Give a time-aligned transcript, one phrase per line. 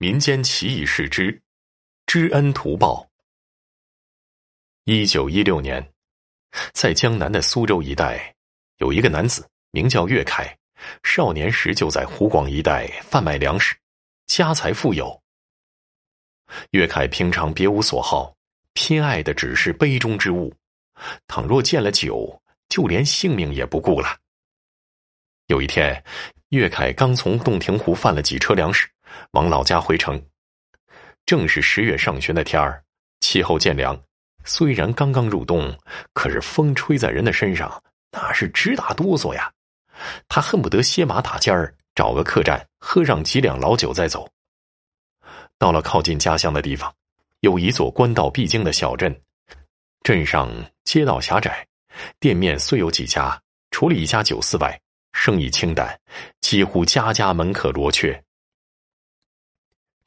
[0.00, 1.42] 民间奇异事之
[2.06, 3.04] 知恩图报。
[4.84, 5.92] 一九一六年，
[6.72, 8.32] 在江南的苏州一带，
[8.76, 10.56] 有一个男子名叫岳凯，
[11.02, 13.74] 少年时就在湖广一带贩卖粮食，
[14.28, 15.20] 家财富有。
[16.70, 18.32] 岳凯平常别无所好，
[18.74, 20.54] 偏爱的只是杯中之物，
[21.26, 24.16] 倘若见了酒，就连性命也不顾了。
[25.48, 26.04] 有一天，
[26.50, 28.88] 岳凯刚从洞庭湖贩了几车粮食，
[29.32, 30.20] 往老家回城。
[31.26, 32.82] 正是十月上旬的天儿，
[33.20, 33.98] 气候渐凉。
[34.44, 35.76] 虽然刚刚入冬，
[36.12, 39.52] 可是风吹在人的身上，那是直打哆嗦呀。
[40.28, 44.28] 他恨不得歇马打尖儿，找个客栈喝上几两老酒再走。
[45.58, 46.94] 到了靠近家乡的地方，
[47.40, 49.14] 有一座官道必经的小镇。
[50.02, 50.50] 镇上
[50.84, 51.66] 街道狭窄，
[52.18, 53.38] 店面虽有几家，
[53.70, 54.80] 除了一家酒肆外。
[55.12, 55.98] 生意清淡，
[56.40, 58.22] 几乎家家门可罗雀。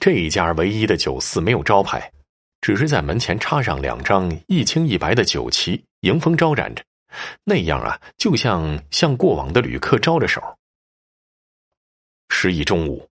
[0.00, 2.10] 这一家唯一的酒肆没有招牌，
[2.62, 6.82] 只是在门前插上两张一青一白的酒旗，迎风招展着，
[7.44, 10.42] 那样啊，就像向过往的旅客招着手。
[12.30, 13.06] 时已中午，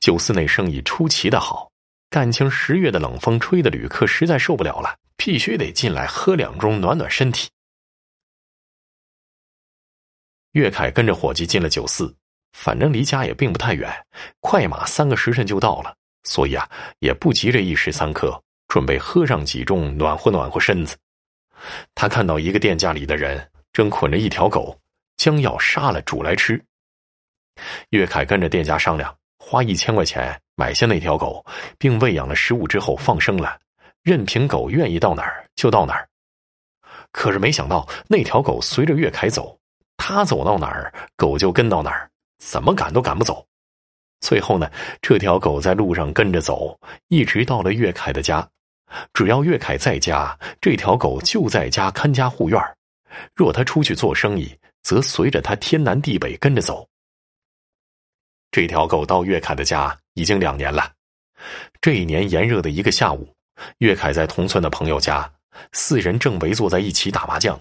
[0.00, 1.70] 酒肆内生意出奇的好，
[2.10, 7.48] 感情十月的冷风吹的旅客实在受不了了，必须得进来喝两盅暖暖身体。
[10.52, 12.14] 岳凯跟着伙计进了酒肆，
[12.52, 13.90] 反正离家也并不太远，
[14.40, 20.96] 快马三个时辰就到了，所以啊，也不急着一时三刻，准备喝上几盅暖和暖和身子。
[21.94, 24.78] 他看到一个店家里的人正捆着一条狗，
[25.16, 26.62] 将要杀了煮来吃。
[27.90, 31.44] 岳凯跟着店家商量，花一千块钱买下那条狗，
[31.78, 33.58] 并喂养了食物之后放生了，
[34.02, 36.08] 任凭狗愿意到哪儿就到哪儿。
[37.12, 39.56] 可是没想到，那条狗随着岳凯走。
[39.96, 43.46] 他走到哪儿，狗就跟到哪儿，怎么赶都赶不走。
[44.20, 44.70] 最后呢，
[45.02, 48.48] 这条狗在路上跟着走，一直到了岳凯的家。
[49.12, 52.60] 只要岳凯在家，这条狗就在家看家护院；
[53.34, 56.86] 若他出去做生意，则随着他天南地北跟着走。
[58.52, 60.92] 这条狗到岳凯的家已经两年了。
[61.80, 63.28] 这一年炎热的一个下午，
[63.78, 65.28] 岳凯在同村的朋友家，
[65.72, 67.60] 四人正围坐在一起打麻将。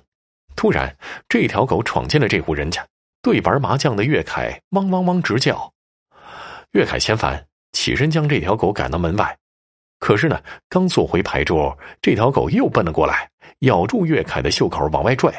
[0.56, 0.96] 突然，
[1.28, 2.88] 这条狗闯进了这户人家，
[3.24, 5.73] 对玩麻将的岳凯汪汪汪直叫。
[6.74, 9.36] 岳凯嫌烦，起身将这条狗赶到门外。
[10.00, 13.30] 可是呢，刚坐回牌桌，这条狗又奔了过来，
[13.60, 15.32] 咬住岳凯的袖口往外拽。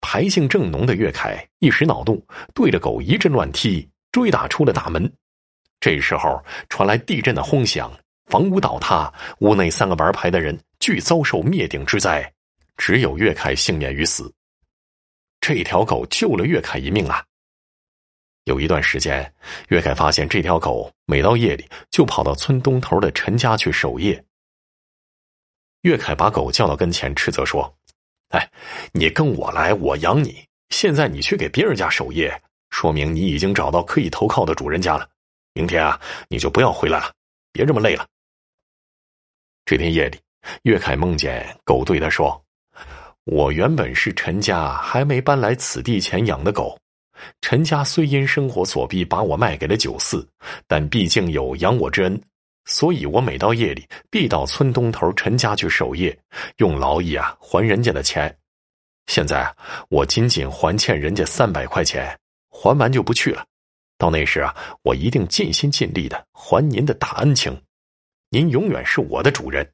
[0.00, 2.24] 牌性正浓的岳凯一时恼怒，
[2.54, 5.10] 对着狗一阵乱踢，追打出了大门。
[5.80, 7.92] 这时候传来地震的轰响，
[8.26, 12.32] 房屋倒塌，屋内三个玩牌的人俱遭受灭顶之灾。
[12.76, 14.30] 只有岳凯幸免于死。
[15.40, 17.24] 这条狗救了岳凯一命啊！
[18.46, 19.34] 有一段时间，
[19.70, 24.24] 岳凯发现这条狗每到夜里就跑到村东头的陈家去守夜。
[25.82, 27.76] 岳凯把狗叫到跟前，斥责说
[28.30, 28.48] ：“哎，
[28.92, 30.44] 你跟我来，我养你。
[30.70, 32.40] 现在你去给别人家守夜，
[32.70, 35.08] 说明你已经找到可以投靠的主人家了。
[35.52, 37.12] 明天啊，你就不要回来了，
[37.52, 38.06] 别这么累了。”
[39.66, 40.20] 这天夜里，
[40.62, 42.40] 岳凯梦见狗对他说。
[43.24, 46.78] 我原本是陈家还没搬来此地前养的狗，
[47.40, 50.28] 陈家虽因生活所逼把我卖给了酒肆，
[50.66, 52.20] 但毕竟有养我之恩，
[52.64, 56.16] 所以我每到夜里必到村东头陈家去守夜，
[56.58, 58.36] 用劳役啊还人家的钱。
[59.06, 59.54] 现在
[59.88, 62.18] 我仅仅还欠人家三百块钱，
[62.50, 63.44] 还完就不去了。
[63.98, 67.62] 到那时啊，我一定尽心尽力的还您的大恩情，
[68.30, 69.72] 您永远是我的主人。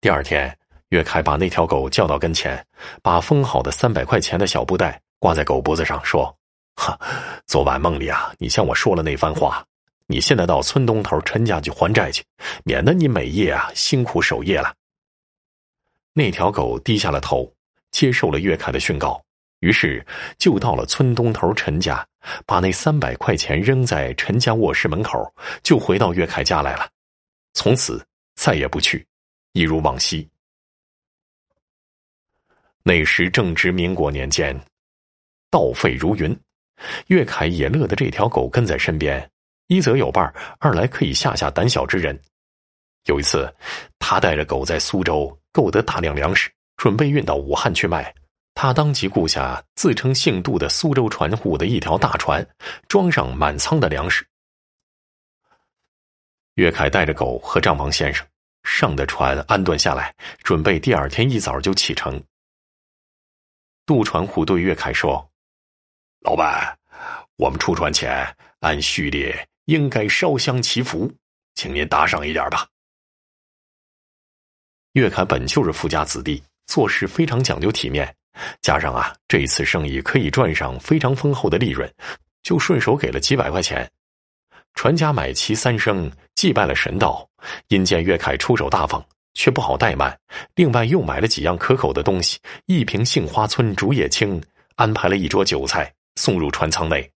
[0.00, 0.56] 第二天。
[0.92, 2.66] 岳凯把那条狗叫到跟前，
[3.02, 6.36] 把封好的三百块钱的小布袋挂在狗脖子上，说
[6.74, 6.98] ：“哈，
[7.46, 9.64] 昨晚梦里啊，你向我说了那番话。
[10.08, 12.24] 你现在到村东头陈家去还债去，
[12.64, 14.74] 免得你每夜啊辛苦守夜了。”
[16.12, 17.48] 那条狗低下了头，
[17.92, 19.22] 接受了岳凯的训告，
[19.60, 20.04] 于是
[20.38, 22.04] 就到了村东头陈家，
[22.44, 25.32] 把那三百块钱扔在陈家卧室门口，
[25.62, 26.90] 就回到岳凯家来了。
[27.52, 28.04] 从此
[28.34, 29.06] 再也不去，
[29.52, 30.28] 一如往昔。
[32.82, 34.60] 那时正值民国年间，
[35.52, 36.36] 盗匪如云。
[37.06, 39.30] 岳凯也乐得这条狗跟在身边，
[39.68, 42.20] 一则有伴二来可以吓吓胆小之人。
[43.04, 43.52] 有一次，
[44.00, 48.12] 他带着狗在苏州购得大量粮食，准备运到武汉去卖。
[48.54, 52.46] 他当即雇下自称姓杜的苏州船户的一条大船，
[52.88, 54.26] 装上满仓的粮食。
[56.56, 58.26] 岳凯带着狗和帐房先生
[58.64, 62.22] 上的船，安顿下来，准备第二天一早就启程。
[63.86, 65.26] 杜船户对岳凯说
[66.24, 66.78] ：“老板，
[67.36, 68.24] 我们出船前
[68.60, 71.12] 按序列应该烧香祈福，
[71.56, 72.66] 请您打赏一点吧。
[74.92, 78.14] 岳凯本就是富家子弟，做事非常讲究体面，
[78.60, 81.92] 加上啊，这一次生意可以赚上非常丰厚的利润，
[82.44, 83.90] 就顺手给了几百块钱。
[84.74, 87.28] 船家买齐三生，祭拜了神道。
[87.66, 89.04] 因见岳凯出手大方，
[89.34, 90.16] 却不好怠慢，
[90.54, 94.40] 另外又买了几样可口的东西，一瓶杏花村竹叶青，
[94.76, 97.10] 安排了一桌酒菜送入船舱内。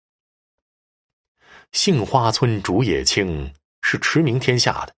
[1.72, 3.52] 杏花村竹叶青
[3.82, 4.94] 是驰名天下的，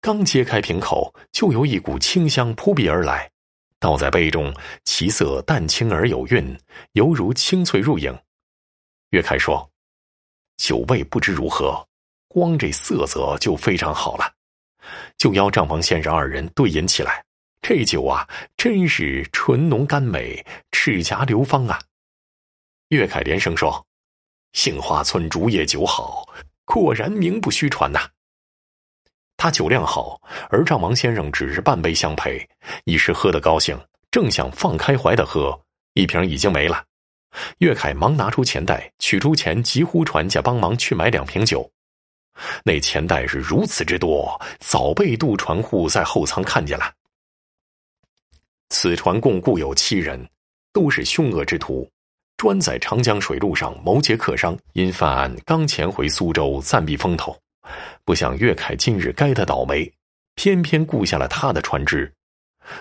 [0.00, 3.30] 刚揭开瓶口，就有一股清香扑鼻而来。
[3.78, 4.54] 倒在杯中，
[4.84, 6.58] 其色淡清而有韵，
[6.92, 8.18] 犹如清脆入影。
[9.10, 9.70] 岳凯说。
[10.56, 11.86] 酒味不知如何，
[12.28, 14.32] 光这色泽就非常好了。
[15.18, 17.22] 就邀账房先生二人对饮起来。
[17.60, 18.26] 这酒啊，
[18.56, 20.42] 真是醇浓甘美，
[20.72, 21.78] 齿颊流芳啊！
[22.88, 23.84] 岳凯连声说
[24.52, 26.24] ：“杏花村竹叶酒好，
[26.64, 28.08] 果然名不虚传呐。”
[29.36, 32.48] 他酒量好，而丈王先生只是半杯相陪，
[32.84, 33.78] 一时喝得高兴，
[34.10, 35.60] 正想放开怀的喝，
[35.94, 36.84] 一瓶已经没了。
[37.58, 41.70] 岳凯忙拿出钱袋，取出钱，急呼船家帮忙去买两瓶酒。
[42.64, 46.92] 那钱袋是如此之多，早被渡船户在后舱看见了。
[48.70, 50.26] 此船共雇有七人，
[50.72, 51.88] 都是凶恶之徒，
[52.36, 54.56] 专在长江水路上谋劫客商。
[54.72, 57.36] 因犯案刚潜回苏州暂避风头，
[58.04, 59.92] 不想岳凯今日该他倒霉，
[60.34, 62.12] 偏偏雇下了他的船只。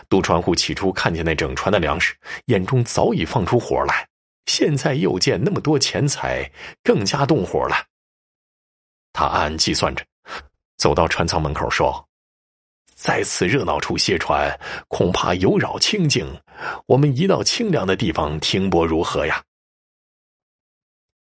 [0.10, 2.16] 渡船户起初看见那整船的粮食，
[2.46, 4.08] 眼中早已放出火来。
[4.48, 6.52] 现在又见那么多钱财，
[6.84, 7.76] 更加动火了。
[9.14, 10.06] 他暗暗计算着，
[10.78, 12.05] 走到船舱门口说
[13.06, 16.26] ：“在此热闹处卸船，恐怕有扰清静。
[16.88, 19.44] 我们移到清凉的地方停泊如何呀？”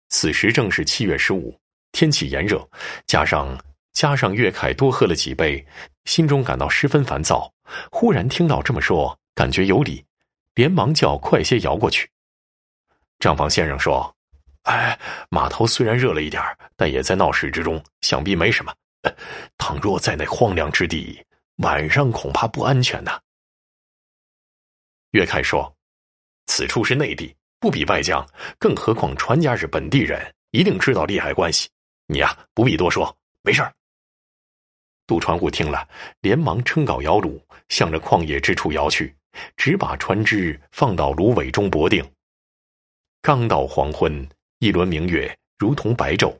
[0.08, 1.54] 此时正是七月十五，
[1.92, 2.66] 天气炎热，
[3.06, 3.62] 加上
[3.92, 5.62] 加上岳凯多喝了几杯，
[6.06, 7.52] 心中感到十分烦躁。
[7.90, 10.02] 忽然听到这么说，感觉有理，
[10.54, 12.08] 连忙叫快些摇过去。
[13.18, 14.16] 账房先生说
[14.64, 14.98] ：“哎，
[15.28, 16.42] 码头虽然热了一点
[16.76, 18.72] 但也在闹市之中，想必没什么。
[19.58, 21.22] 倘若在那荒凉之地，
[21.58, 23.20] 晚上恐怕不安全呐。”
[25.12, 25.74] 岳凯说
[26.46, 28.26] ：“此处是内地，不比外江，
[28.58, 31.68] 更何况船家是本地人，一定知道利害关系。
[32.06, 33.72] 你呀，不必多说，没事儿。”
[35.06, 35.88] 杜传户听了，
[36.20, 37.40] 连忙撑镐摇橹，
[37.70, 39.16] 向着旷野之处摇去，
[39.56, 42.04] 只把船只放到芦苇中泊定。
[43.22, 44.28] 刚到黄昏，
[44.58, 46.38] 一轮明月如同白昼。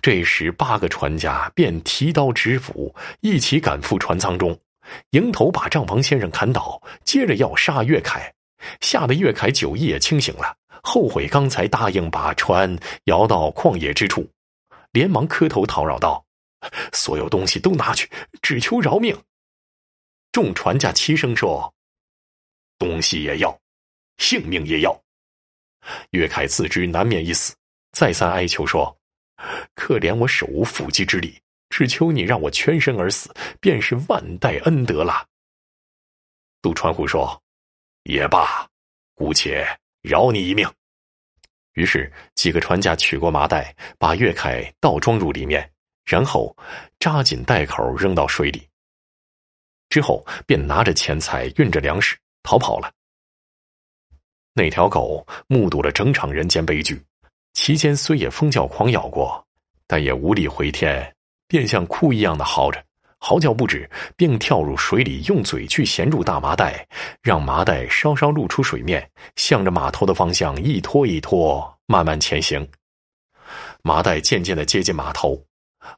[0.00, 4.58] 这时，八个船家便提刀执斧，一起赶赴船舱中，
[5.10, 8.32] 迎头把账房先生砍倒，接着要杀岳凯，
[8.80, 14.28] 吓得岳凯酒意也清醒了，后悔刚才答应把船摇到旷野之处，
[14.92, 16.24] 连忙磕头讨饶道
[16.92, 18.10] ：“所有东西都拿去，
[18.42, 19.16] 只求饶命。”
[20.32, 21.72] 众船家齐声说
[22.78, 23.58] ：“东西也要，
[24.18, 25.00] 性命也要。”
[26.10, 27.54] 岳凯自知难免一死，
[27.92, 28.94] 再三哀求说
[29.74, 35.26] ：“可怜我手无缚鸡之力，只求你让我全身而死，便是万代恩德了。”
[36.62, 37.42] 杜传虎说
[38.04, 38.68] ：“也罢，
[39.14, 39.66] 姑且
[40.02, 40.70] 饶你一命。”
[41.74, 45.72] 于是几个船家取过麻袋，把岳凯倒装入里面，
[46.04, 46.54] 然后
[46.98, 48.68] 扎紧袋口扔到水里。
[49.88, 52.92] 之后便拿着钱财，运着粮食逃跑了。
[54.52, 57.00] 那条狗目睹了整场人间悲剧，
[57.52, 59.44] 其间虽也疯叫狂咬过，
[59.86, 61.14] 但也无力回天，
[61.46, 62.82] 便像哭一样的嚎着，
[63.18, 66.86] 嚎叫不止，并跳入水里，用嘴去衔住大麻袋，
[67.22, 72.66] 让麻袋稍稍露出水面，向着码头的方向一拖一拖，慢慢前行。
[73.82, 75.42] 麻袋渐渐的接近码头，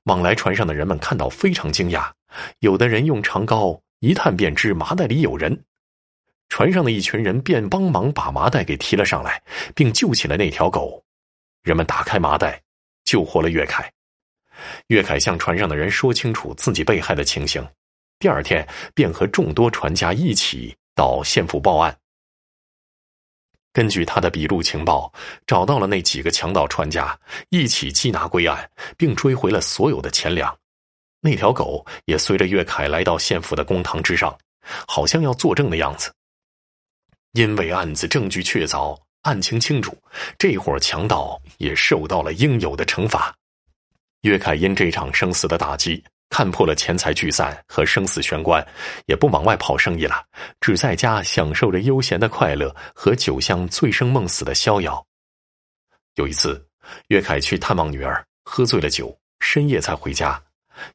[0.05, 2.11] 往来船上的人们看到非常惊讶，
[2.61, 5.65] 有的人用长篙一探便知麻袋里有人。
[6.49, 9.43] 船上的一群人便帮忙把麻袋给提了上来，
[9.75, 11.03] 并救起了那条狗。
[11.63, 12.61] 人们打开麻袋，
[13.05, 13.91] 救活了岳凯。
[14.89, 17.67] 岳凯向船上的人说清楚自己被害的情形，
[18.19, 21.97] 第二天便和众多船家一起到县府报案。
[23.73, 25.11] 根据他的笔录情报，
[25.47, 30.55] 找到了那几个强盗船家，一起缉拿归案，并追回了所有的钱粮。
[31.21, 34.37] 那条狗也随着岳凯来到县府的公堂之上，
[34.87, 36.13] 好像要作证的样子。
[37.33, 39.97] 因为案子证据确凿，案情清楚，
[40.39, 43.35] 这伙强盗也受到了应有的惩罚。
[44.23, 48.65] 岳凯因这场生死的打击，看破了钱财聚散和生死玄关，
[49.07, 50.25] 也不往外跑生意了，
[50.61, 55.05] 只在家享受着悠闲的快乐和酒香醉生梦死的逍遥。
[56.17, 56.65] 有一次，
[57.09, 60.41] 岳凯去探望女儿，喝醉了酒，深夜才回家。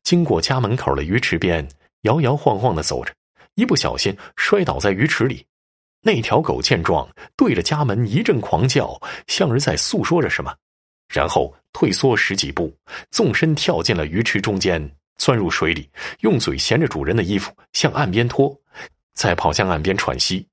[0.03, 1.65] 经过家门口的鱼池边，
[2.01, 3.13] 摇摇晃晃的走着，
[3.55, 5.46] 一不小心摔倒在鱼池里。
[6.01, 10.54] 那条狗见状，对着家门一阵狂叫，像是在诉说着什么，
[11.13, 12.74] 然后退缩十几步，
[13.12, 15.89] 纵身跳进了鱼池中间，钻入水里，
[16.22, 18.56] 用嘴衔着主人的衣服向岸边拖，
[19.13, 20.48] 再跑向岸边喘息，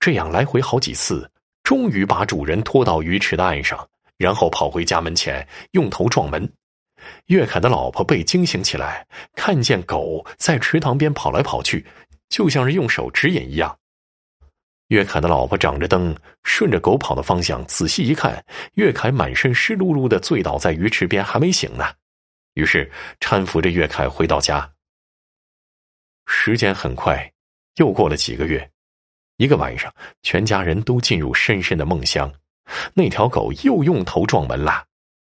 [0.00, 1.30] 这样来回好几次，
[1.62, 3.86] 终于把主人拖到鱼池的岸上，
[4.16, 6.50] 然后跑回家门前，用头撞门。
[7.26, 11.86] 岳凯的老婆被惊醒起来，看见狗在池塘边跑来跑去，
[12.28, 13.78] 就像是用手指引一样。
[14.88, 21.84] 岳凯的老婆掌着灯，顺着狗跑的方向仔细一看，岳凯满身湿漉漉的，醉倒在鱼池边，还没醒呢。
[22.54, 22.90] 于是
[23.20, 24.72] 搀扶着岳凯回到家。
[26.26, 27.32] 时间很快，
[27.76, 28.70] 又过了几个月。
[29.38, 32.32] 一个晚上，全家人都进入深深的梦乡。
[32.94, 34.84] 那条狗又用头撞门了，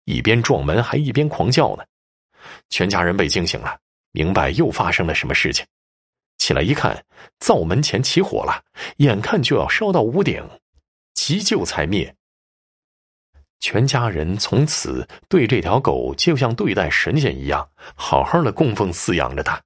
[0.04, 1.84] 一边撞门还一边狂叫呢。
[2.70, 3.78] 全家人被惊醒了，
[4.12, 5.64] 明白又发生了什么事情。
[6.38, 7.04] 起来一看，
[7.38, 8.64] 灶门前起火了，
[8.96, 10.42] 眼看就要烧到屋顶，
[11.14, 12.14] 急救才灭。
[13.60, 19.62] 全家人从此对这条狗就像对待神仙一样，好好的供奉饲养着它，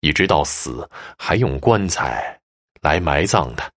[0.00, 2.40] 一直到死还用棺材
[2.80, 3.68] 来埋葬它。